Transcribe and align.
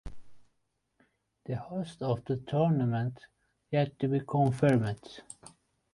The 1.45 1.57
host 1.57 2.01
of 2.01 2.25
the 2.25 2.37
tournament 2.37 3.27
yet 3.69 3.99
to 3.99 4.07
be 4.07 4.21
confirmed. 4.21 5.21